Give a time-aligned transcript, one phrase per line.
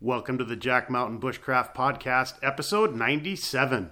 [0.00, 3.90] Welcome to the Jack Mountain Bushcraft Podcast, episode 97.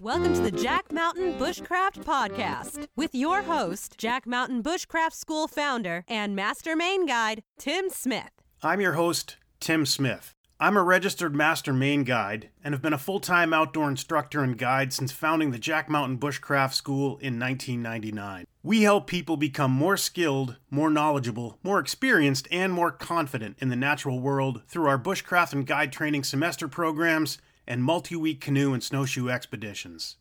[0.00, 6.04] Welcome to the Jack Mountain Bushcraft Podcast with your host, Jack Mountain Bushcraft School founder
[6.08, 8.30] and master Maine guide, Tim Smith.
[8.62, 10.34] I'm your host, Tim Smith.
[10.60, 14.58] I'm a registered master Maine guide and have been a full time outdoor instructor and
[14.58, 18.44] guide since founding the Jack Mountain Bushcraft School in 1999.
[18.64, 23.76] We help people become more skilled, more knowledgeable, more experienced, and more confident in the
[23.76, 28.82] natural world through our bushcraft and guide training semester programs and multi week canoe and
[28.82, 30.16] snowshoe expeditions.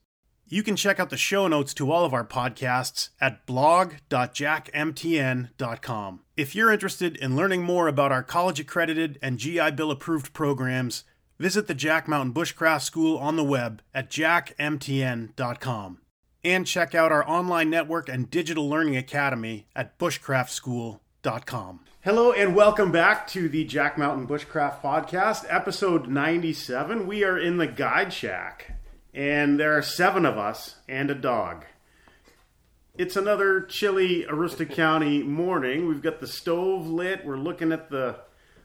[0.47, 6.19] You can check out the show notes to all of our podcasts at blog.jackmtn.com.
[6.37, 11.03] If you're interested in learning more about our college accredited and GI Bill approved programs,
[11.39, 15.97] visit the Jack Mountain Bushcraft School on the web at jackmtn.com.
[16.43, 21.79] And check out our online network and digital learning academy at bushcraftschool.com.
[22.01, 27.07] Hello and welcome back to the Jack Mountain Bushcraft Podcast, episode 97.
[27.07, 28.73] We are in the Guide Shack
[29.11, 31.65] and there are seven of us and a dog.
[32.97, 35.87] It's another chilly Aroostook County morning.
[35.87, 37.23] We've got the stove lit.
[37.23, 38.15] We're looking at the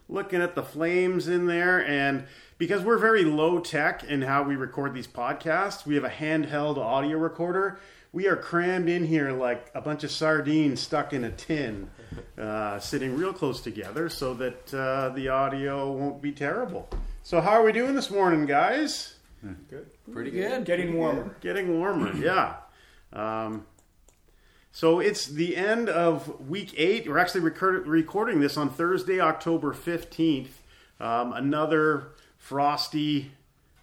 [0.09, 2.25] looking at the flames in there, and
[2.57, 6.79] because we're very low tech in how we record these podcasts, we have a handheld
[6.79, 7.79] audio recorder.
[8.13, 11.91] We are crammed in here like a bunch of sardines stuck in a tin,
[12.39, 16.89] uh, sitting real close together, so that uh, the audio won't be terrible.
[17.23, 19.17] So, how are we doing this morning, guys?
[19.69, 19.91] Good.
[20.11, 20.65] Pretty good.
[20.65, 21.37] Getting warmer.
[21.43, 22.55] Getting warmer, yeah.
[23.13, 23.67] Um,
[24.73, 27.07] so it's the end of week eight.
[27.07, 30.49] We're actually record- recording this on Thursday, October 15th.
[30.99, 33.33] Um, another frosty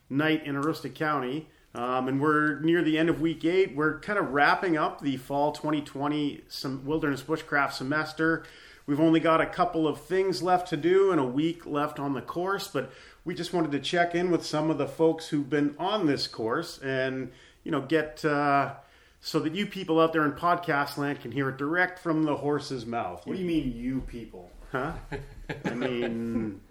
[0.10, 1.48] night in Aroostook County.
[1.76, 3.76] Um, and we're near the end of week eight.
[3.76, 8.44] We're kind of wrapping up the fall 2020 some wilderness bushcraft semester.
[8.88, 12.14] We've only got a couple of things left to do and a week left on
[12.16, 12.92] the course, but
[13.24, 16.26] we just wanted to check in with some of the folks who've been on this
[16.26, 17.32] course and
[17.64, 18.74] you know get uh,
[19.22, 22.36] so that you people out there in podcast land can hear it direct from the
[22.36, 23.26] horse's mouth.
[23.26, 24.52] What do you mean, you people?
[24.72, 24.94] Huh?
[25.66, 26.62] I mean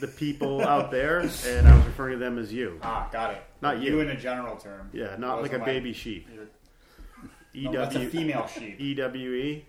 [0.00, 2.78] the people out there, and I was referring to them as you.
[2.82, 3.42] Ah, got it.
[3.60, 3.92] Not you.
[3.92, 4.90] You in a general term.
[4.92, 6.28] Yeah, not like a baby sheep.
[7.54, 8.80] E No, that's a female sheep.
[8.80, 9.66] E W E.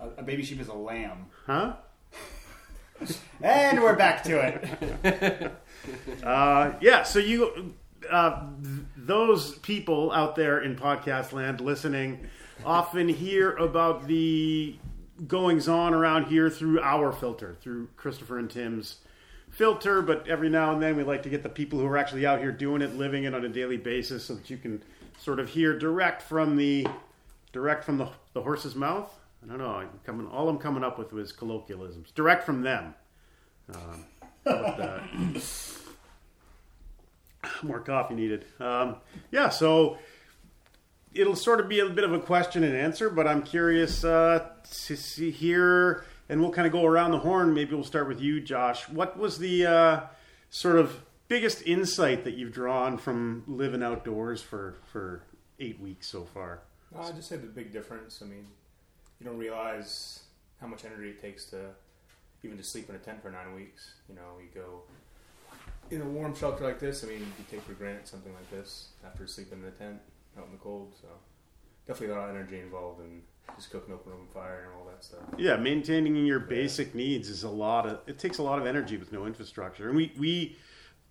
[0.00, 1.26] A, a baby sheep is a lamb.
[1.46, 1.74] Huh?
[3.42, 5.52] And we're back to it.
[6.24, 7.74] Uh, yeah, so you,
[8.10, 8.46] uh,
[8.96, 12.28] those people out there in podcast land listening,
[12.64, 14.76] often hear about the
[15.26, 18.96] goings on around here through our filter, through Christopher and Tim's
[19.50, 20.02] filter.
[20.02, 22.40] But every now and then, we like to get the people who are actually out
[22.40, 24.82] here doing it, living it on a daily basis, so that you can
[25.18, 26.86] sort of hear direct from the
[27.52, 29.10] direct from the, the horse's mouth.
[29.42, 29.70] I don't know.
[29.70, 32.94] I'm coming, all I'm coming up with was colloquialisms, direct from them.
[33.74, 34.04] Um,
[34.44, 35.02] that?
[37.62, 38.44] more coffee needed.
[38.60, 38.96] Um,
[39.30, 39.98] yeah, so
[41.12, 44.48] it'll sort of be a bit of a question and answer, but I'm curious uh,
[44.86, 47.54] to see here, and we'll kind of go around the horn.
[47.54, 48.88] Maybe we'll start with you, Josh.
[48.88, 50.00] What was the uh,
[50.50, 55.22] sort of biggest insight that you've drawn from living outdoors for for
[55.58, 56.60] eight weeks so far?
[56.98, 58.22] I just say the big difference.
[58.22, 58.46] I mean,
[59.20, 60.20] you don't realize
[60.60, 61.70] how much energy it takes to
[62.42, 63.94] even to sleep in a tent for nine weeks.
[64.08, 64.82] You know, you go
[65.90, 67.04] in a warm shelter like this.
[67.04, 70.00] I mean, you take for granted something like this after sleeping in the tent
[70.38, 70.94] out in the cold.
[71.00, 71.08] So
[71.86, 73.22] definitely a lot of energy involved in
[73.54, 75.20] just cooking open open fire and all that stuff.
[75.38, 78.00] Yeah, maintaining your basic needs is a lot of.
[78.06, 80.56] It takes a lot of energy with no infrastructure, and we we.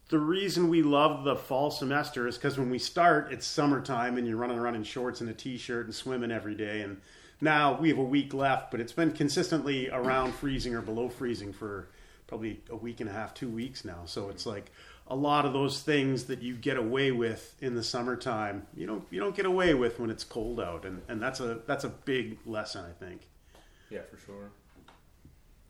[0.09, 4.27] The reason we love the fall semester is because when we start, it's summertime and
[4.27, 6.81] you're running around in shorts and a t-shirt and swimming every day.
[6.81, 7.01] And
[7.41, 11.51] now we have a week left, but it's been consistently around freezing or below freezing
[11.51, 11.89] for
[12.27, 14.01] probably a week and a half, two weeks now.
[14.05, 14.71] So it's like
[15.07, 19.03] a lot of those things that you get away with in the summertime, you don't
[19.11, 21.89] you don't get away with when it's cold out, and and that's a that's a
[21.89, 23.21] big lesson, I think.
[23.89, 24.51] Yeah, for sure.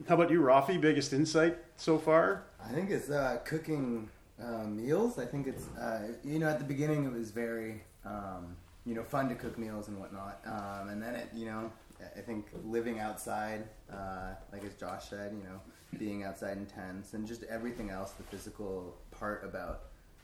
[0.07, 0.79] How about you, Rafi?
[0.79, 2.43] Biggest insight so far?
[2.63, 4.09] I think it's uh, cooking
[4.41, 5.19] uh, meals.
[5.19, 8.55] I think it's uh, you know at the beginning it was very um,
[8.85, 11.71] you know fun to cook meals and whatnot, um, and then it you know
[12.15, 15.59] I think living outside, uh, like as Josh said, you know
[15.97, 19.83] being outside in tents and just everything else, the physical part about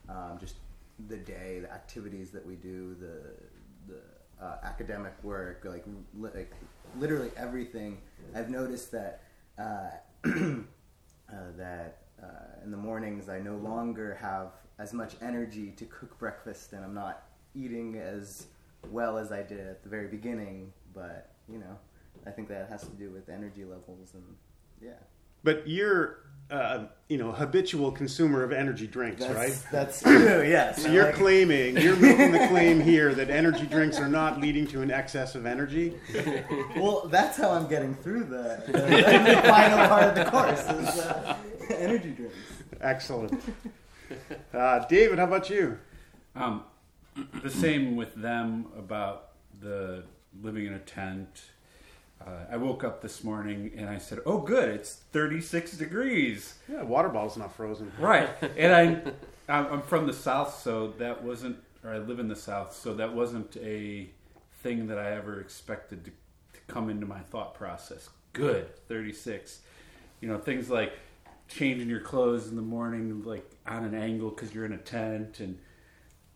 [0.10, 0.56] um, just
[1.08, 5.86] the day, the activities that we do, the the uh, academic work, like,
[6.18, 6.52] li- like
[6.98, 8.00] literally everything.
[8.36, 9.22] I've noticed that
[9.58, 9.92] uh,
[10.26, 10.30] uh,
[11.58, 16.74] that uh, in the mornings I no longer have as much energy to cook breakfast,
[16.74, 17.24] and I'm not
[17.54, 18.48] eating as
[18.90, 20.74] well as I did at the very beginning.
[20.94, 21.78] But you know,
[22.26, 24.24] I think that has to do with energy levels and
[24.82, 24.92] yeah.
[25.44, 26.20] But you're,
[26.52, 29.66] uh, you know, habitual consumer of energy drinks, That's, right?
[29.72, 30.44] That's true.
[30.44, 30.84] Yes.
[30.84, 34.68] So you're like- claiming, you're making the claim here that energy drinks are not leading
[34.68, 35.96] to an excess of energy.
[36.76, 40.60] Well, that's how I'm getting through the, the, the final part of the course.
[40.62, 41.38] Is, uh,
[41.76, 42.36] energy drinks.
[42.80, 43.42] Excellent.
[44.54, 45.78] Uh, David, how about you?
[46.36, 46.64] Um,
[47.44, 49.30] the same with them about
[49.60, 50.04] the
[50.42, 51.44] living in a tent.
[52.26, 56.84] Uh, I woke up this morning and I said, "Oh, good, it's 36 degrees." Yeah,
[56.84, 57.92] water bottle's not frozen.
[58.00, 62.28] Right, and I, I'm I'm from the south, so that wasn't, or I live in
[62.28, 64.10] the south, so that wasn't a
[64.62, 68.10] thing that I ever expected to, to come into my thought process.
[68.34, 69.62] Good, 36.
[70.22, 70.94] You know, things like
[71.48, 75.40] changing your clothes in the morning, like on an angle because you're in a tent,
[75.40, 75.58] and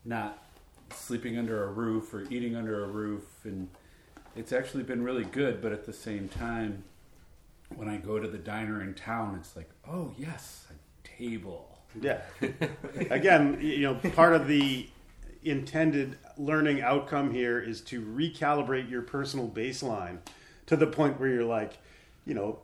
[0.03, 0.43] not
[0.91, 3.69] sleeping under a roof or eating under a roof, and
[4.35, 5.61] it's actually been really good.
[5.61, 6.83] But at the same time,
[7.75, 11.77] when I go to the diner in town, it's like, oh yes, a table.
[11.99, 12.21] Yeah.
[13.09, 14.87] Again, you know, part of the
[15.43, 20.17] intended learning outcome here is to recalibrate your personal baseline
[20.65, 21.77] to the point where you're like,
[22.25, 22.59] you know,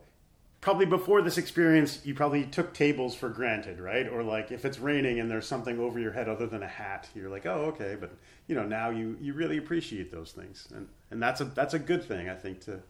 [0.62, 4.08] probably before this experience, you probably took tables for granted, right?
[4.08, 7.08] Or like if it's raining and there's something over your head other than a hat,
[7.14, 7.96] you're like, oh, okay.
[8.00, 8.12] But
[8.46, 11.78] you know, now you you really appreciate those things, and and that's a that's a
[11.78, 12.80] good thing, I think, to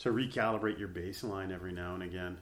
[0.00, 2.36] to recalibrate your baseline every now and again.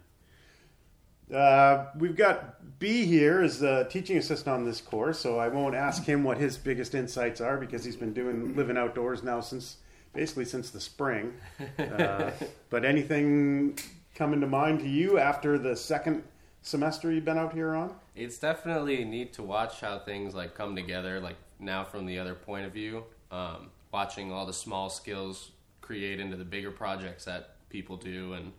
[1.32, 5.75] Uh, we've got B here as the teaching assistant on this course, so I won't
[5.75, 9.76] ask him what his biggest insights are because he's been doing living outdoors now since
[10.14, 11.35] basically since the spring.
[11.79, 12.31] Uh,
[12.70, 13.79] but anything
[14.19, 16.25] coming to mind to you after the second
[16.62, 17.94] semester you've been out here on?
[18.17, 21.20] It's definitely neat to watch how things like come together.
[21.20, 26.19] Like now, from the other point of view, um, watching all the small skills create
[26.19, 28.53] into the bigger projects that people do, and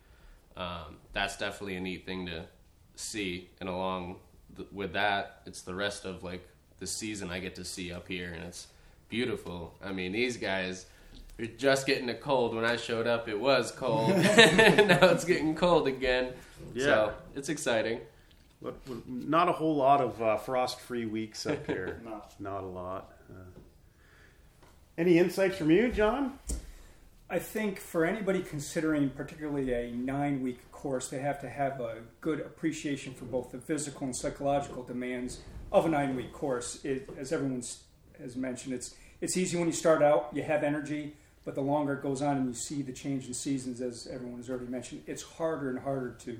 [0.55, 2.45] um, that's definitely a neat thing to
[2.95, 3.49] see.
[3.59, 4.15] And along
[4.55, 6.47] th- with that, it's the rest of like
[6.79, 8.67] the season I get to see up here, and it's
[9.09, 9.75] beautiful.
[9.83, 10.85] I mean, these guys.
[11.39, 12.53] You're just getting a cold.
[12.53, 14.09] When I showed up, it was cold.
[14.17, 16.33] now it's getting cold again.
[16.73, 16.83] Yeah.
[16.83, 18.01] So it's exciting.
[18.61, 18.75] But
[19.07, 22.01] not a whole lot of uh, frost-free weeks up here.
[22.05, 22.21] No.
[22.39, 23.13] Not a lot.
[23.29, 23.35] Uh,
[24.97, 26.37] any insights from you, John?
[27.29, 31.99] I think for anybody considering particularly a nine week course, they have to have a
[32.19, 35.39] good appreciation for both the physical and psychological demands
[35.71, 36.83] of a nine week course.
[36.83, 37.63] It, as everyone
[38.19, 41.15] has mentioned, it's, it's easy when you start out, you have energy,
[41.49, 44.37] but the longer it goes on and you see the change in seasons, as everyone
[44.37, 46.37] has already mentioned, it's harder and harder to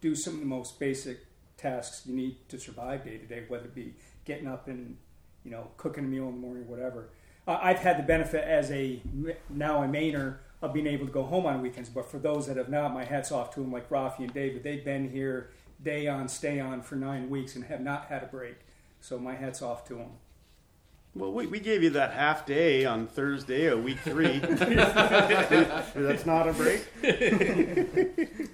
[0.00, 1.18] do some of the most basic
[1.56, 3.92] tasks you need to survive day to day, whether it be
[4.24, 4.96] getting up and
[5.44, 7.08] you know cooking a meal in the morning, or whatever.
[7.48, 9.02] I've had the benefit as a
[9.50, 12.56] now a Mainer of being able to go home on weekends, but for those that
[12.56, 14.62] have not, my hats off to them, like Rafi and David.
[14.62, 15.50] They've been here
[15.82, 18.58] day on, stay on for nine weeks and have not had a break.
[19.00, 20.10] So my hats off to them.
[21.16, 24.38] Well, we, we gave you that half day on Thursday of week three.
[24.38, 26.86] That's not a break.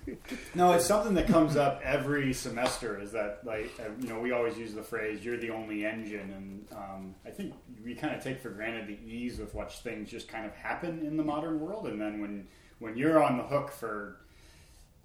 [0.54, 3.00] No, it's something that comes up every semester.
[3.00, 6.30] Is that like uh, you know we always use the phrase "you're the only engine,"
[6.30, 7.54] and um, I think
[7.84, 11.04] we kind of take for granted the ease with which things just kind of happen
[11.04, 11.86] in the modern world.
[11.86, 12.46] And then when
[12.78, 14.18] when you're on the hook for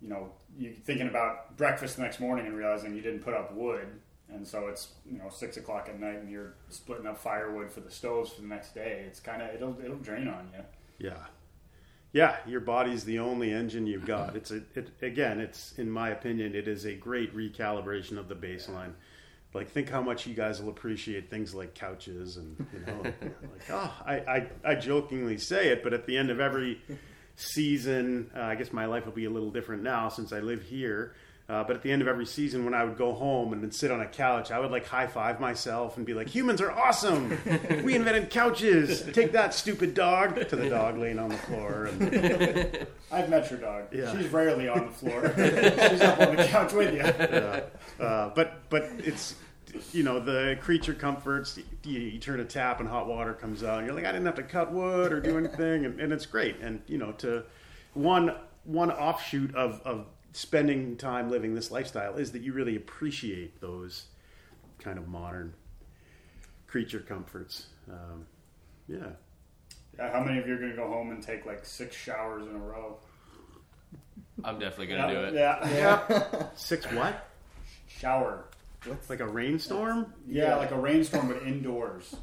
[0.01, 3.54] you know you thinking about breakfast the next morning and realizing you didn't put up
[3.54, 3.87] wood,
[4.34, 7.80] and so it's you know six o'clock at night and you're splitting up firewood for
[7.80, 9.04] the stoves for the next day.
[9.07, 10.64] It's kind of it'll it'll drain on you.
[11.10, 11.26] Yeah.
[12.14, 14.36] Yeah, your body's the only engine you've got.
[14.36, 18.36] It's a, it, again, it's in my opinion, it is a great recalibration of the
[18.36, 18.94] baseline.
[19.54, 23.69] Like, think how much you guys will appreciate things like couches, and you know, like
[23.72, 26.81] oh, I, I, I jokingly say it, but at the end of every
[27.36, 30.64] season, uh, I guess my life will be a little different now since I live
[30.64, 31.14] here.
[31.49, 33.71] Uh, but at the end of every season, when I would go home and then
[33.71, 36.71] sit on a couch, I would like high five myself and be like, "Humans are
[36.71, 37.37] awesome!
[37.85, 39.04] We invented couches.
[39.13, 41.85] Take that, stupid dog!" To the dog laying on the floor.
[41.85, 43.85] And, I've met your dog.
[43.94, 44.11] Yeah.
[44.11, 45.33] She's rarely on the floor.
[45.89, 46.99] She's up on the couch with you.
[46.99, 47.61] yeah.
[48.06, 49.35] uh, but but it's
[49.94, 51.57] you know the creature comforts.
[51.83, 53.77] You, you turn a tap and hot water comes out.
[53.77, 56.25] And you're like, I didn't have to cut wood or do anything, and, and it's
[56.25, 56.59] great.
[56.59, 57.44] And you know, to
[57.94, 58.35] one
[58.66, 60.07] one offshoot of of
[60.38, 64.06] spending time living this lifestyle is that you really appreciate those
[64.78, 65.52] kind of modern
[66.68, 67.68] creature comforts.
[67.90, 68.28] Um,
[68.88, 69.08] yeah.
[69.98, 72.46] Yeah, how many of you are going to go home and take like six showers
[72.48, 72.98] in a row?
[74.44, 75.34] I'm definitely gonna do it.
[75.34, 76.44] Yeah, yeah.
[76.56, 77.28] Six what?
[77.88, 78.46] Shower.
[78.86, 80.14] What's Like a rainstorm?
[80.28, 82.16] Yeah, like a rainstorm, but indoors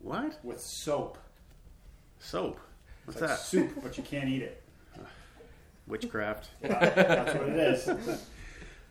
[0.00, 0.38] What?
[0.44, 1.18] with soap.
[2.20, 2.60] Soap.
[3.04, 3.38] What's It's like that?
[3.40, 4.62] soup, but you can't eat it.
[5.88, 6.50] Witchcraft.
[6.60, 8.26] That's what it is.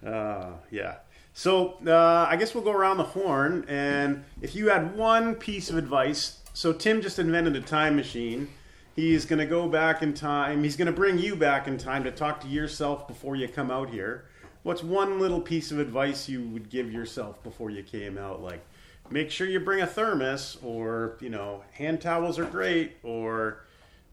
[0.06, 0.98] Uh, yeah.
[1.34, 5.72] So uh, I guess we'll go around the horn, and if you had one piece
[5.72, 8.48] of advice, so Tim just invented a time machine.
[8.96, 10.63] He's going to go back in time.
[10.63, 13.70] He's going to bring you back in time to talk to yourself before you come
[13.70, 14.25] out here.
[14.63, 18.42] What's one little piece of advice you would give yourself before you came out?
[18.42, 18.66] Like,
[19.12, 23.66] make sure you bring a thermos, or you know, hand towels are great, or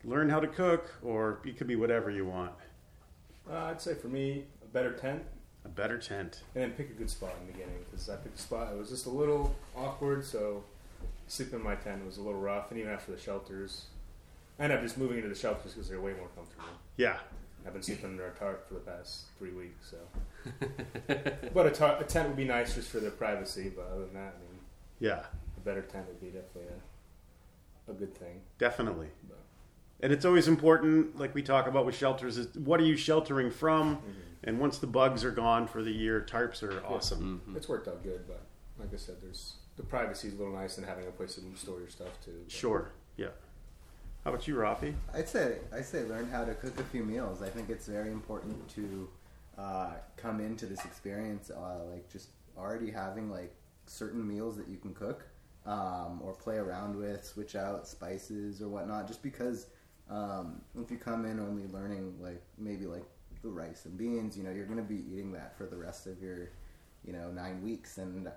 [0.05, 2.53] learn how to cook, or it could be whatever you want.
[3.51, 5.23] Uh, I'd say for me, a better tent,
[5.65, 6.43] A better tent.
[6.55, 8.73] and then pick a good spot in the beginning because I picked a spot.
[8.73, 10.65] It was just a little awkward, so
[11.27, 13.87] sleeping in my tent was a little rough, and even after the shelters,
[14.59, 16.65] I ended up just moving into the shelters because they're way more comfortable.
[16.97, 17.19] Yeah.
[17.67, 19.97] I've been sleeping under a tarp for the past three weeks, so.
[21.55, 23.73] but a, tar- a tent would be nice just for their privacy.
[23.75, 24.61] But other than that, I mean,
[25.01, 25.23] Yeah.
[25.57, 26.71] a better tent would be definitely
[27.89, 28.43] a, a good thing.
[28.59, 29.09] Definitely.
[29.29, 29.39] But,
[30.05, 33.51] And it's always important, like we talk about with shelters, is what are you sheltering
[33.51, 33.97] from?
[33.97, 34.11] Mm-hmm.
[34.45, 37.41] And once the bugs are gone for the year, tarps are awesome.
[37.57, 38.43] It's worked out good, but
[38.79, 41.41] like I said, there's the privacy is a little nice and having a place to
[41.57, 42.33] store your stuff too.
[42.45, 42.91] but- Sure.
[43.17, 43.29] Yeah.
[44.25, 44.93] How about you, Rafi?
[45.15, 47.41] I'd say I'd say learn how to cook a few meals.
[47.41, 49.09] I think it's very important to
[49.57, 53.55] uh, come into this experience uh, like just already having like
[53.87, 55.25] certain meals that you can cook
[55.65, 59.09] um, or play around with, switch out spices or whatnot.
[59.09, 59.69] Just because
[60.11, 63.05] um, if you come in only learning like maybe like
[63.43, 66.07] the rice and beans, you know, you're going to be eating that for the rest
[66.07, 66.51] of your
[67.05, 68.29] you know nine weeks, and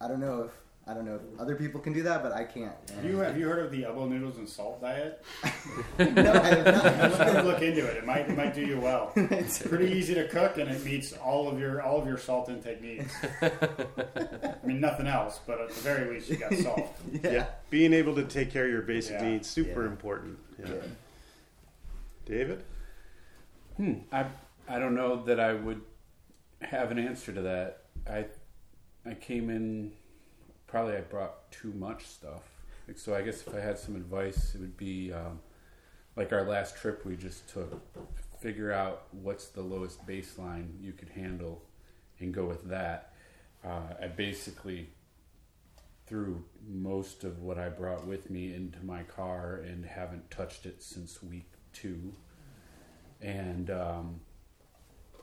[0.00, 0.52] I don't know if.
[0.88, 2.72] I don't know if other people can do that, but I can't.
[2.94, 5.20] Have you, have you heard of the elbow noodles and salt diet?
[5.98, 7.34] no, I have not.
[7.34, 7.96] Look, look into it.
[7.96, 9.10] It might it might do you well.
[9.16, 12.48] It's pretty easy to cook, and it meets all of your all of your salt
[12.48, 13.12] intake needs.
[13.42, 16.86] I mean, nothing else, but at the very least, you got salt.
[17.22, 17.46] yeah.
[17.68, 19.28] Being able to take care of your basic Yeah.
[19.30, 19.90] needs, super Yeah.
[19.90, 20.38] important.
[20.60, 20.66] Yeah.
[20.68, 20.80] Yeah.
[22.26, 22.64] David?
[23.76, 23.94] Hmm.
[24.12, 24.26] I
[24.68, 25.80] I don't know that I would
[26.62, 27.82] have an answer to that.
[28.08, 28.26] I
[29.04, 29.92] I came in
[30.66, 32.42] probably I brought too much stuff.
[32.86, 35.40] Like, so I guess if I had some advice, it would be um,
[36.14, 37.80] like our last trip we just took.
[38.40, 41.62] Figure out what's the lowest baseline you could handle,
[42.20, 43.12] and go with that.
[43.64, 44.90] Uh, I basically
[46.06, 50.82] threw most of what I brought with me into my car and haven't touched it
[50.82, 52.12] since week two
[53.20, 54.20] and um,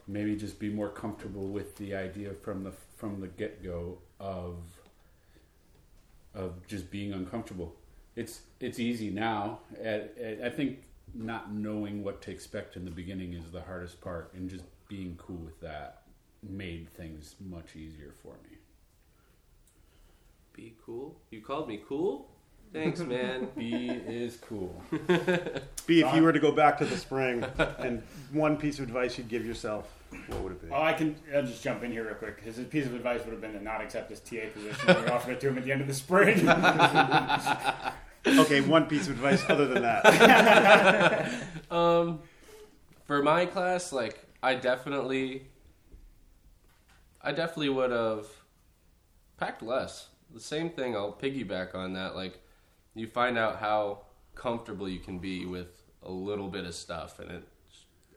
[0.07, 4.57] maybe just be more comfortable with the idea from the from the get go of
[6.33, 7.75] of just being uncomfortable.
[8.15, 9.59] It's it's easy now.
[9.83, 10.03] I,
[10.45, 14.49] I think not knowing what to expect in the beginning is the hardest part, and
[14.49, 16.03] just being cool with that
[16.47, 18.57] made things much easier for me.
[20.53, 21.15] Be cool.
[21.31, 22.29] You called me cool.
[22.71, 23.47] Thanks, man.
[23.57, 24.81] B is cool.
[25.87, 27.43] B, if you were to go back to the spring
[27.79, 29.87] and one piece of advice you'd give yourself,
[30.27, 30.67] what would it be?
[30.71, 31.15] Oh, I can.
[31.33, 32.41] I'll just jump in here real quick.
[32.41, 35.33] His piece of advice would have been to not accept his TA position we offered
[35.33, 36.47] it to him at the end of the spring.
[38.25, 41.33] Okay, one piece of advice other than that.
[41.71, 42.19] Um,
[43.05, 45.47] for my class, like I definitely,
[47.21, 48.27] I definitely would have
[49.37, 50.07] packed less.
[50.33, 50.95] The same thing.
[50.95, 52.15] I'll piggyback on that.
[52.15, 52.39] Like,
[52.93, 54.03] you find out how
[54.35, 57.47] comfortable you can be with a little bit of stuff, and it.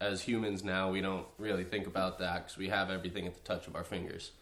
[0.01, 3.41] As humans now, we don't really think about that because we have everything at the
[3.41, 4.33] touch of our fingers.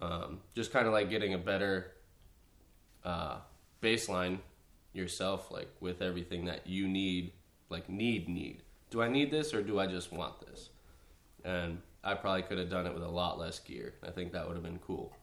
[0.00, 1.92] Um, just kind of like getting a better
[3.04, 3.38] uh,
[3.82, 4.38] baseline
[4.92, 7.32] yourself, like with everything that you need,
[7.68, 8.62] like need need.
[8.90, 10.70] Do I need this or do I just want this?
[11.44, 13.94] And I probably could have done it with a lot less gear.
[14.02, 15.16] I think that would have been cool.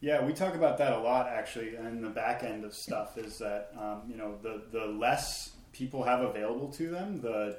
[0.00, 3.36] Yeah, we talk about that a lot actually, and the back end of stuff is
[3.38, 7.58] that um, you know the the less people have available to them, the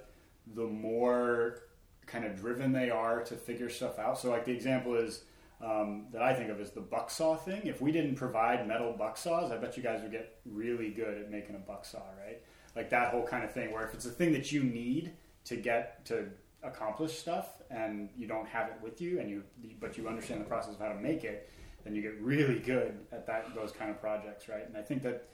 [0.55, 1.59] the more
[2.07, 4.19] kind of driven they are to figure stuff out.
[4.19, 5.23] So, like the example is
[5.63, 7.61] um, that I think of is the buck saw thing.
[7.65, 11.17] If we didn't provide metal buck saws, I bet you guys would get really good
[11.17, 12.41] at making a buck saw, right?
[12.75, 15.13] Like that whole kind of thing, where if it's a thing that you need
[15.45, 16.29] to get to
[16.63, 19.43] accomplish stuff, and you don't have it with you, and you
[19.79, 21.49] but you understand the process of how to make it,
[21.83, 24.67] then you get really good at that those kind of projects, right?
[24.67, 25.27] And I think that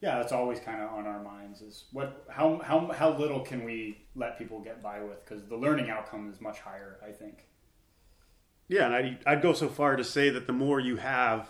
[0.00, 3.64] yeah, that's always kind of on our minds is what how how how little can
[3.64, 7.46] we let people get by with because the learning outcome is much higher, I think.
[8.68, 11.48] Yeah, and I'd, I'd go so far to say that the more you have,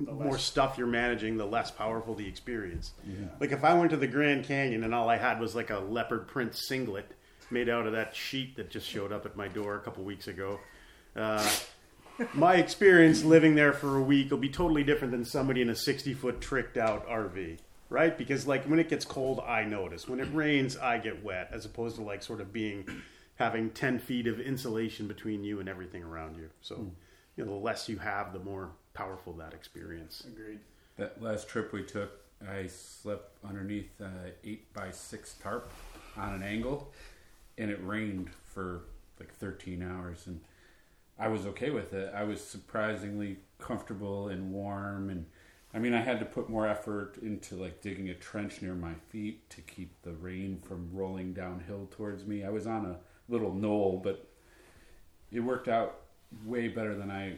[0.00, 2.92] the less- more stuff you're managing, the less powerful the experience.
[3.40, 5.78] Like if I went to the Grand Canyon and all I had was like a
[5.78, 7.06] leopard print singlet
[7.50, 10.26] made out of that sheet that just showed up at my door a couple weeks
[10.28, 10.58] ago,
[11.14, 11.48] uh,
[12.34, 15.76] my experience living there for a week will be totally different than somebody in a
[15.76, 17.58] 60 foot tricked out RV.
[17.88, 18.16] Right?
[18.16, 20.08] Because like when it gets cold, I notice.
[20.08, 22.86] When it rains, I get wet, as opposed to like sort of being
[23.36, 26.50] having ten feet of insulation between you and everything around you.
[26.60, 26.90] So,
[27.36, 30.24] you know, the less you have, the more powerful that experience.
[30.26, 30.58] Agreed.
[30.96, 32.10] That last trip we took,
[32.46, 35.70] I slept underneath uh, eight by six tarp
[36.16, 36.92] on an angle,
[37.56, 38.82] and it rained for
[39.20, 40.40] like 13 hours, and
[41.18, 42.12] I was okay with it.
[42.14, 45.26] I was surprisingly comfortable and warm, and
[45.74, 48.94] I mean, I had to put more effort into like digging a trench near my
[49.10, 52.42] feet to keep the rain from rolling downhill towards me.
[52.44, 52.96] I was on a
[53.28, 54.26] little knoll, but
[55.30, 56.00] it worked out
[56.44, 57.34] way better than I.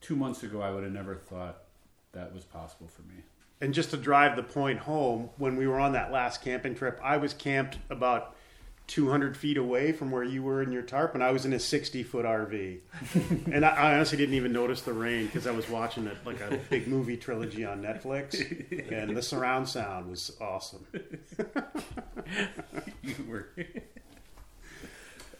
[0.00, 1.64] Two months ago, I would have never thought
[2.12, 3.22] that was possible for me.
[3.60, 7.00] And just to drive the point home, when we were on that last camping trip,
[7.02, 8.36] I was camped about
[8.88, 11.58] 200 feet away from where you were in your tarp, and I was in a
[11.60, 12.78] 60 foot RV.
[13.52, 16.40] and I, I honestly didn't even notice the rain because I was watching it like
[16.40, 18.34] a big movie trilogy on Netflix,
[18.92, 20.86] and the surround sound was awesome.
[23.02, 23.48] You were.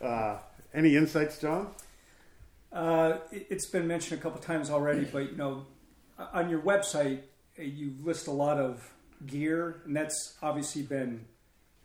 [0.03, 0.39] Uh,
[0.73, 1.69] any insights, John?
[2.73, 5.67] Uh, it- it's been mentioned a couple times already, but you know,
[6.19, 7.21] on your website,
[7.59, 8.91] uh, you list a lot of
[9.27, 11.27] gear, and that's obviously been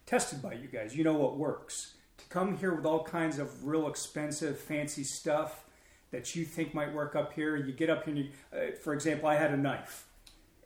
[0.05, 0.95] tested by you guys.
[0.95, 1.93] You know what works.
[2.17, 5.65] To come here with all kinds of real expensive, fancy stuff
[6.11, 8.15] that you think might work up here, you get up here.
[8.15, 10.05] And you, uh, for example, I had a knife,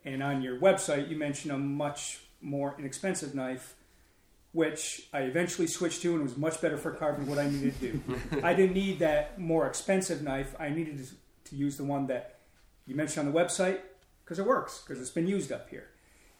[0.04, 3.74] and on your website, you mention a much more inexpensive knife
[4.52, 7.92] which I eventually switched to and was much better for carving what I needed to
[7.92, 8.02] do.
[8.42, 10.54] I didn't need that more expensive knife.
[10.58, 12.40] I needed to, to use the one that
[12.86, 13.80] you mentioned on the website
[14.24, 15.88] because it works, because it's been used up here.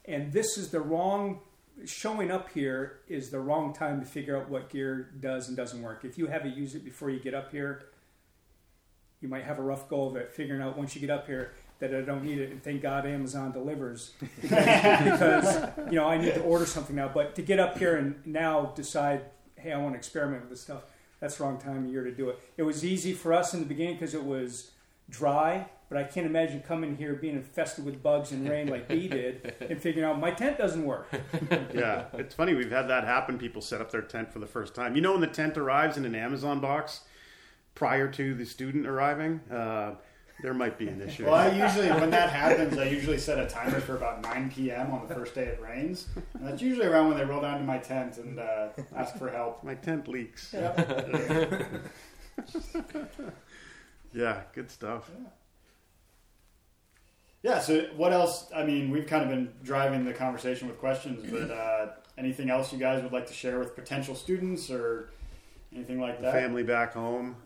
[0.04, 1.40] And this is the wrong,
[1.84, 5.82] showing up here is the wrong time to figure out what gear does and doesn't
[5.82, 6.04] work.
[6.04, 7.84] If you haven't used it before you get up here,
[9.20, 11.52] you might have a rough go of it figuring out once you get up here
[11.80, 12.50] that I don't need it.
[12.50, 17.08] And thank God Amazon delivers because, you know I need to order something now.
[17.08, 19.22] But to get up here and now decide,
[19.56, 20.82] hey, I want to experiment with this stuff.
[21.20, 22.38] That's the wrong time of year to do it.
[22.56, 24.70] It was easy for us in the beginning because it was
[25.10, 29.08] dry, but I can't imagine coming here being infested with bugs and rain like we
[29.08, 31.08] did and figuring out my tent doesn't work.
[31.74, 32.54] yeah, it's funny.
[32.54, 33.38] We've had that happen.
[33.38, 34.94] People set up their tent for the first time.
[34.94, 37.02] You know, when the tent arrives in an Amazon box
[37.74, 39.94] prior to the student arriving, uh,
[40.42, 41.24] there might be an issue.
[41.24, 44.92] Well, I usually when that happens, I usually set a timer for about 9 p.m.
[44.92, 46.06] on the first day it rains.
[46.34, 49.30] And that's usually around when they roll down to my tent and uh, ask for
[49.30, 49.64] help.
[49.64, 50.52] My tent leaks.
[50.52, 51.90] Yep.
[54.12, 55.10] Yeah, good stuff.
[55.12, 55.28] Yeah.
[57.60, 58.46] So what else?
[58.54, 62.72] I mean, we've kind of been driving the conversation with questions, but uh, anything else
[62.72, 65.10] you guys would like to share with potential students or
[65.74, 66.32] anything like that?
[66.32, 67.36] family back home.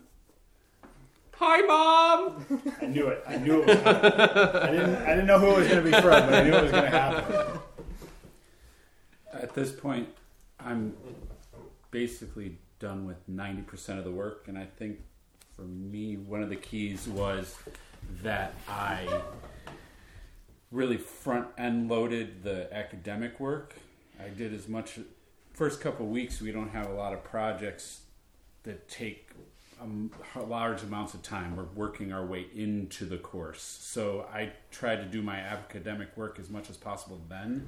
[1.37, 2.61] Hi, mom.
[2.81, 3.23] I knew it.
[3.27, 4.05] I knew it was coming.
[4.05, 4.95] I didn't.
[4.95, 6.71] I didn't know who it was going to be from, but I knew it was
[6.71, 7.59] going to happen.
[9.33, 10.09] At this point,
[10.59, 10.95] I'm
[11.91, 14.99] basically done with 90% of the work, and I think
[15.55, 17.55] for me, one of the keys was
[18.21, 19.07] that I
[20.73, 23.75] really front end loaded the academic work.
[24.19, 24.99] I did as much.
[25.53, 28.01] First couple weeks, we don't have a lot of projects
[28.63, 29.29] that take
[29.79, 30.09] um,
[30.47, 31.55] large amounts of time.
[31.55, 33.61] We're working our way into the course.
[33.61, 37.67] So I tried to do my academic work as much as possible then,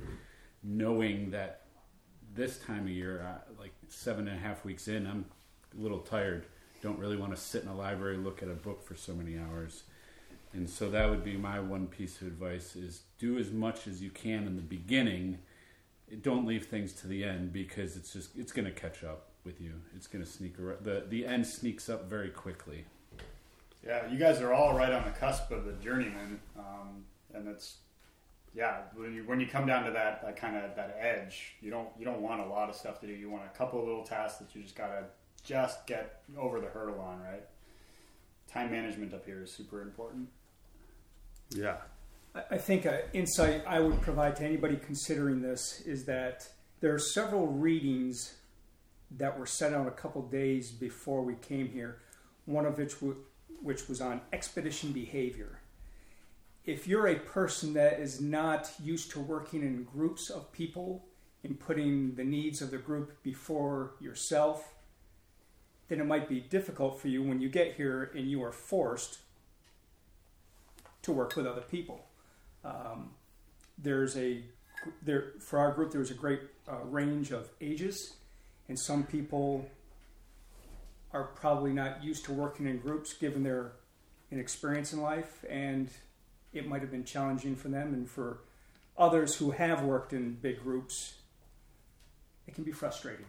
[0.63, 1.62] knowing that
[2.34, 5.26] this time of year, uh, like seven and a half weeks in, I'm
[5.78, 6.48] a little tired.
[6.82, 9.38] Don't really want to sit in a library, look at a book for so many
[9.38, 9.84] hours.
[10.56, 14.02] And so that would be my one piece of advice is do as much as
[14.02, 15.39] you can in the beginning.
[16.22, 19.60] Don't leave things to the end because it's just it's going to catch up with
[19.60, 19.74] you.
[19.96, 20.84] It's going to sneak around.
[20.84, 22.86] The the end sneaks up very quickly.
[23.86, 27.78] Yeah, you guys are all right on the cusp of the journeyman, um, and it's
[28.54, 28.84] yeah.
[28.96, 31.89] When you when you come down to that, that kind of that edge, you don't
[32.00, 33.13] you don't want a lot of stuff to do.
[33.13, 35.04] You want a couple little tasks that you just gotta
[35.44, 37.22] just get over the hurdle on.
[37.22, 37.44] Right.
[38.48, 40.30] Time management up here is super important.
[41.49, 41.77] Yeah.
[42.34, 46.49] I- think an insight I would provide to anybody considering this is that
[46.81, 48.36] there are several readings
[49.12, 52.01] that were set out a couple days before we came here.
[52.45, 53.23] One of which w-
[53.62, 55.62] which was on expedition behavior.
[56.65, 61.05] If you're a person that is not used to working in groups of people
[61.43, 64.73] and putting the needs of the group before yourself,
[65.88, 69.19] then it might be difficult for you when you get here and you are forced
[71.06, 72.06] to work with other people.
[72.63, 73.12] Um,
[73.78, 74.44] there's a
[75.02, 75.91] there for our group.
[75.91, 78.13] There was a great uh, range of ages,
[78.68, 79.70] and some people
[81.13, 83.72] are probably not used to working in groups given their
[84.32, 85.89] inexperience in life, and
[86.54, 87.94] it might have been challenging for them.
[87.94, 88.39] And for
[88.98, 91.15] others who have worked in big groups,
[92.48, 93.26] it can be frustrating.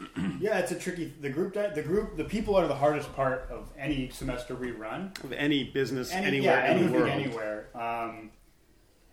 [0.40, 1.12] Yeah, it's a tricky.
[1.20, 4.70] The group, di- the group, the people are the hardest part of any semester we
[4.70, 5.12] run.
[5.24, 7.10] Of any business Any, anywhere yeah, in the anything, world.
[7.10, 7.66] anywhere.
[7.74, 8.30] Um,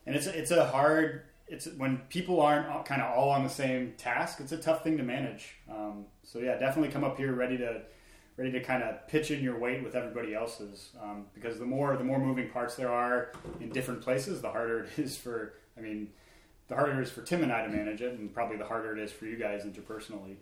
[0.06, 1.24] and it's a, it's a hard.
[1.48, 4.40] It's when people aren't kind of all on the same task.
[4.42, 5.56] It's a tough thing to manage.
[5.70, 7.82] Um, so yeah, definitely come up here ready to
[8.36, 10.90] ready to kind of pitch in your weight with everybody else's.
[11.02, 14.84] Um, because the more the more moving parts there are in different places, the harder
[14.98, 15.54] it is for.
[15.78, 16.10] I mean,
[16.68, 18.98] the harder it is for Tim and I to manage it, and probably the harder
[18.98, 20.36] it is for you guys interpersonally.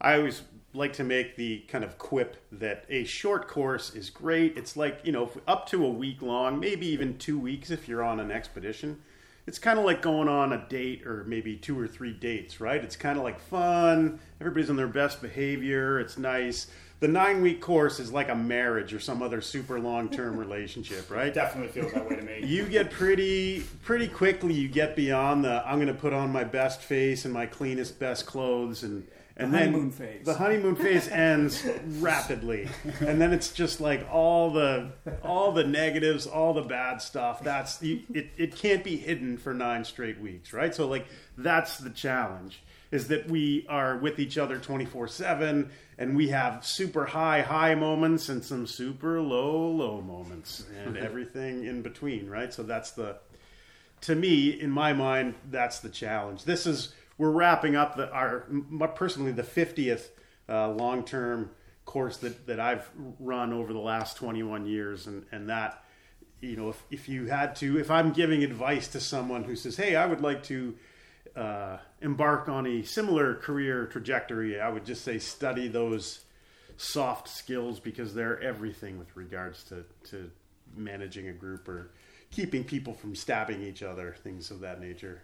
[0.00, 4.56] I always like to make the kind of quip that a short course is great.
[4.56, 8.04] It's like, you know, up to a week long, maybe even two weeks if you're
[8.04, 9.00] on an expedition.
[9.46, 12.82] It's kind of like going on a date or maybe two or three dates, right?
[12.84, 14.20] It's kind of like fun.
[14.40, 15.98] Everybody's on their best behavior.
[15.98, 16.68] It's nice.
[17.00, 21.10] The nine week course is like a marriage or some other super long term relationship,
[21.10, 21.28] right?
[21.28, 22.46] It definitely feels that way to me.
[22.46, 26.44] you get pretty pretty quickly you get beyond the i'm going to put on my
[26.44, 30.24] best face and my cleanest best clothes and and The then honeymoon phase.
[30.26, 31.66] the honeymoon phase ends
[31.98, 32.68] rapidly.
[33.00, 37.42] And then it's just like all the all the negatives all the bad stuff.
[37.42, 40.74] That's you, it, it can't be hidden for nine straight weeks right?
[40.74, 41.06] So like
[41.38, 46.66] that's the challenge is that we are with each other 24 7 and we have
[46.66, 52.52] super high high moments and some super low low moments and everything in between right?
[52.52, 53.16] So that's the
[54.02, 56.44] to me in my mind that's the challenge.
[56.44, 58.46] This is we're wrapping up the our
[58.94, 60.08] personally the 50th
[60.48, 61.50] uh, long term
[61.84, 65.06] course that that I've run over the last 21 years.
[65.06, 65.84] And and that
[66.40, 69.76] you know if if you had to if I'm giving advice to someone who says
[69.76, 70.74] hey I would like to
[71.36, 76.20] uh, embark on a similar career trajectory I would just say study those
[76.78, 80.30] soft skills because they're everything with regards to to
[80.74, 81.90] managing a group or
[82.30, 85.20] keeping people from stabbing each other things of that nature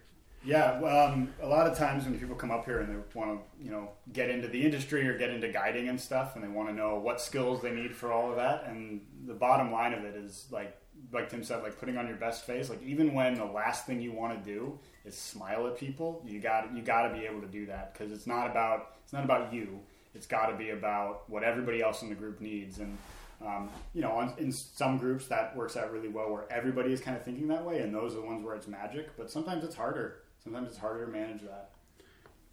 [0.46, 3.40] Yeah, well, um, a lot of times when people come up here and they want
[3.40, 6.48] to, you know, get into the industry or get into guiding and stuff, and they
[6.48, 9.92] want to know what skills they need for all of that, and the bottom line
[9.92, 10.76] of it is like,
[11.12, 12.70] like Tim said, like putting on your best face.
[12.70, 16.38] Like even when the last thing you want to do is smile at people, you
[16.38, 19.24] got you got to be able to do that because it's not about it's not
[19.24, 19.80] about you.
[20.14, 22.96] It's got to be about what everybody else in the group needs and.
[23.44, 27.14] Um, you know, in some groups that works out really well where everybody is kind
[27.18, 29.14] of thinking that way, and those are the ones where it's magic.
[29.18, 30.20] But sometimes it's harder.
[30.46, 31.70] Sometimes it's harder to manage that.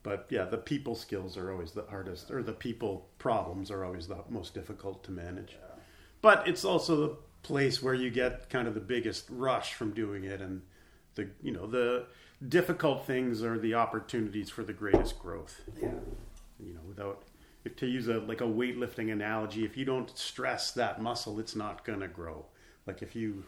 [0.01, 4.07] but yeah the people skills are always the hardest or the people problems are always
[4.07, 5.55] the most difficult to manage.
[6.21, 10.23] But it's also the place where you get kind of the biggest rush from doing
[10.23, 10.61] it and
[11.15, 12.07] the you know the
[12.49, 15.61] difficult things are the opportunities for the greatest growth.
[15.81, 15.89] Yeah.
[16.59, 17.23] you know without
[17.63, 21.55] if to use a like a weightlifting analogy if you don't stress that muscle it's
[21.55, 22.45] not going to grow.
[22.87, 23.43] Like if you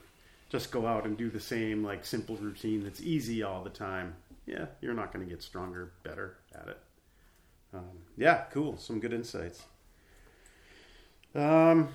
[0.49, 4.13] just go out and do the same like simple routine that's easy all the time
[4.45, 6.79] yeah you're not going to get stronger better at it
[7.73, 9.63] um, yeah cool some good insights
[11.33, 11.89] um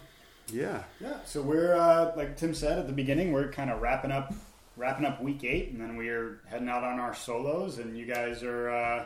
[0.53, 1.17] yeah Yeah.
[1.25, 4.35] So we're uh, like Tim said at the beginning, we're kind of wrapping up
[4.77, 8.43] wrapping up week eight, and then we're heading out on our solos, and you guys
[8.43, 9.05] are uh,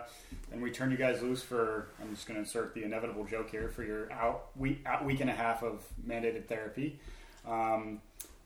[0.52, 1.88] and we turn you guys loose for.
[2.00, 5.20] I'm just going to insert the inevitable joke here for your out week out week
[5.20, 6.98] and a half of mandated therapy.
[7.46, 8.00] Um,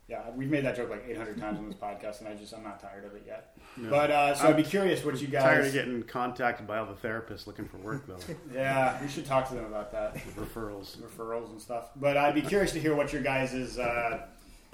[0.09, 2.63] yeah, we've made that joke like 800 times on this podcast, and I just I'm
[2.65, 3.57] not tired of it yet.
[3.77, 5.43] But uh, so I'd be curious what you guys.
[5.43, 8.19] tired of getting contacted by all the therapists looking for work though
[8.55, 10.17] Yeah, we should talk to them about that.
[10.37, 11.91] referrals referrals and stuff.
[11.95, 14.27] But I'd be curious to hear what your guys' uh,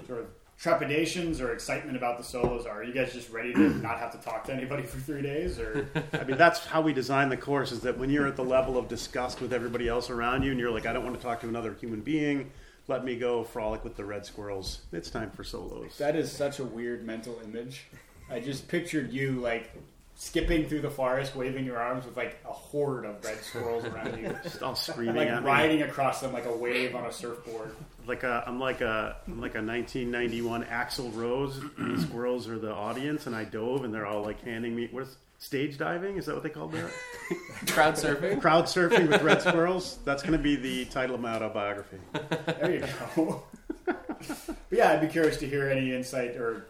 [0.07, 2.79] sort of trepidations or excitement about the solos are.
[2.79, 5.59] Are you guys just ready to not have to talk to anybody for three days,
[5.59, 7.73] or I mean, that's how we design the course.
[7.73, 10.59] Is that when you're at the level of disgust with everybody else around you, and
[10.59, 12.51] you're like, I don't want to talk to another human being.
[12.87, 14.81] Let me go frolic with the red squirrels.
[14.91, 15.97] It's time for solos.
[15.97, 17.85] that is such a weird mental image.
[18.29, 19.71] I just pictured you like
[20.17, 24.17] skipping through the forest, waving your arms with like a horde of red squirrels around
[24.17, 25.49] you, Just all screaming like at me.
[25.49, 27.75] riding across them like a wave on a surfboard.
[28.07, 31.57] Like a, I'm like a, I'm like a 1991 Axl Rose.
[31.77, 34.87] and the squirrels are the audience, and I dove, and they're all like handing me
[34.91, 36.17] what is stage diving?
[36.17, 36.89] Is that what they call that?
[37.67, 38.41] Crowd surfing.
[38.41, 39.99] Crowd surfing with red squirrels.
[40.05, 41.97] That's going to be the title of my autobiography.
[42.45, 43.43] There you go.
[43.85, 46.67] but yeah, I'd be curious to hear any insight or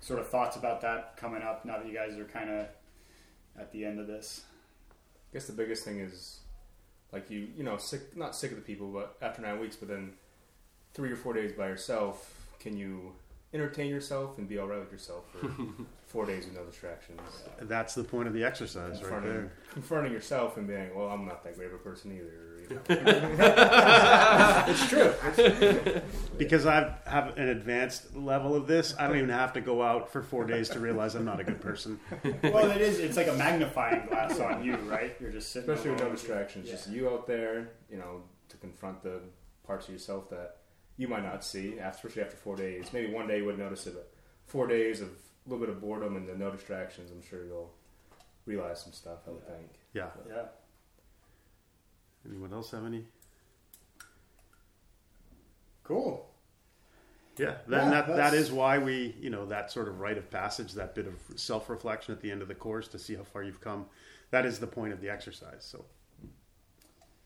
[0.00, 2.66] sort of thoughts about that coming up now that you guys are kind of
[3.58, 4.42] at the end of this.
[4.90, 6.40] I guess the biggest thing is
[7.12, 9.88] like you, you know, sick not sick of the people, but after nine weeks, but
[9.88, 10.12] then
[10.92, 13.12] three or four days by yourself, can you
[13.52, 15.48] entertain yourself and be all right with yourself for
[16.14, 17.20] four days with no distractions?
[17.62, 19.52] That's the point of the exercise, right confronting, there.
[19.72, 22.30] confronting yourself and being, well, I'm not that great of a person either.
[22.70, 22.82] You know?
[24.68, 25.12] it's true.
[26.38, 30.12] because I have an advanced level of this, I don't even have to go out
[30.12, 31.98] for four days to realize I'm not a good person.
[32.44, 33.00] Well, it is.
[33.00, 35.16] It's like a magnifying glass on you, right?
[35.20, 35.68] You're just sitting.
[35.68, 36.16] Especially with no alone.
[36.16, 36.70] distractions.
[36.70, 39.20] Just you out there, you know, to confront the
[39.66, 40.58] parts of yourself that
[40.96, 42.86] you might not see, especially after four days.
[42.92, 44.12] Maybe one day you would notice it, but
[44.46, 45.08] four days of
[45.46, 47.72] a little bit of boredom and the no distractions, I'm sure you'll
[48.46, 49.70] realize some stuff, I would think.
[49.92, 50.08] Yeah.
[50.28, 50.46] Yeah.
[52.28, 53.04] Anyone else have any?
[55.82, 56.30] Cool.
[57.36, 60.30] Yeah, then Yeah, that that that's- why we, you know, that sort of rite of
[60.30, 63.24] passage, that bit of self reflection at the end of the course to see how
[63.24, 63.86] far you've come.
[64.30, 65.64] That is the point of the exercise.
[65.64, 65.84] So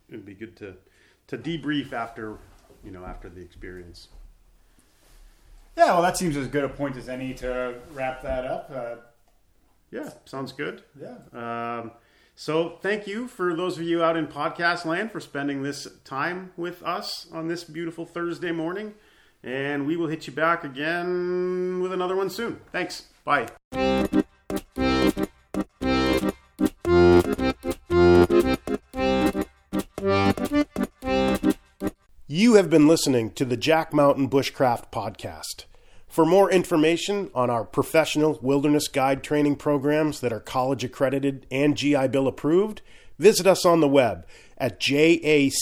[0.09, 0.77] it'd be good to
[1.29, 2.39] to debrief after,
[2.83, 4.09] you know, after the experience.
[5.79, 5.93] Yeah.
[5.93, 8.71] Well, that seems as good a point as any to wrap that up.
[8.75, 8.97] Uh,
[9.91, 10.83] Yeah, sounds good.
[11.01, 11.15] yeah.
[11.81, 11.93] Um,
[12.35, 16.53] so thank you for those of you out in podcast land for spending this time
[16.57, 18.95] with us on this beautiful Thursday morning.
[19.43, 22.61] And we will hit you back again with another one soon.
[22.73, 23.07] Thanks.
[23.25, 23.47] Bye.
[32.27, 35.65] You have been listening to the Jack Mountain Bushcraft Podcast.
[36.09, 41.77] For more information on our professional wilderness guide training programs that are college accredited and
[41.77, 42.81] GI Bill approved,
[43.19, 45.53] visit us on the web at jackmtn.com.